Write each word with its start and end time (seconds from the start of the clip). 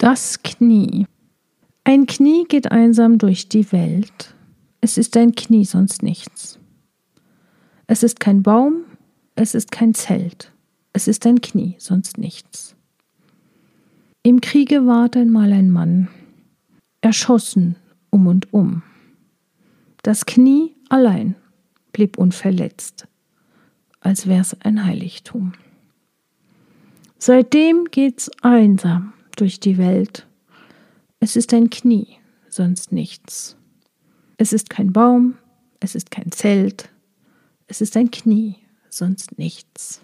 Das 0.00 0.42
Knie. 0.42 1.06
Ein 1.84 2.06
Knie 2.06 2.46
geht 2.48 2.72
einsam 2.72 3.18
durch 3.18 3.50
die 3.50 3.70
Welt. 3.70 4.34
Es 4.80 4.96
ist 4.96 5.14
ein 5.18 5.34
Knie, 5.34 5.66
sonst 5.66 6.02
nichts. 6.02 6.58
Es 7.86 8.02
ist 8.02 8.18
kein 8.18 8.42
Baum, 8.42 8.84
es 9.34 9.54
ist 9.54 9.70
kein 9.70 9.92
Zelt. 9.92 10.52
Es 10.94 11.06
ist 11.06 11.26
ein 11.26 11.42
Knie, 11.42 11.74
sonst 11.76 12.16
nichts. 12.16 12.74
Im 14.22 14.40
Kriege 14.40 14.86
ward 14.86 15.18
einmal 15.18 15.52
ein 15.52 15.68
Mann, 15.68 16.08
erschossen 17.02 17.76
um 18.08 18.26
und 18.26 18.54
um. 18.54 18.82
Das 20.02 20.24
Knie 20.24 20.74
allein 20.88 21.36
blieb 21.92 22.16
unverletzt, 22.16 23.06
als 24.00 24.26
wär's 24.26 24.58
ein 24.62 24.82
Heiligtum. 24.82 25.52
Seitdem 27.18 27.84
geht's 27.90 28.30
einsam 28.40 29.12
durch 29.40 29.58
die 29.58 29.78
Welt. 29.78 30.26
Es 31.18 31.36
ist 31.36 31.54
ein 31.54 31.70
Knie, 31.70 32.18
sonst 32.48 32.92
nichts. 32.92 33.56
Es 34.36 34.52
ist 34.52 34.70
kein 34.70 34.92
Baum, 34.92 35.38
es 35.80 35.94
ist 35.94 36.10
kein 36.10 36.30
Zelt, 36.30 36.90
es 37.66 37.80
ist 37.80 37.96
ein 37.96 38.10
Knie, 38.10 38.56
sonst 38.90 39.38
nichts. 39.38 40.02